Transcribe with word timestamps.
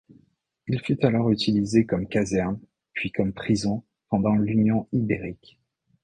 Il 0.65 0.81
fut 0.81 1.05
alors 1.05 1.29
utilisé 1.29 1.85
comme 1.85 2.07
caserne, 2.07 2.59
puis 2.93 3.11
comme 3.11 3.33
prison 3.33 3.83
pendant 4.09 4.33
l'Union 4.33 4.87
ibérique. 4.93 5.59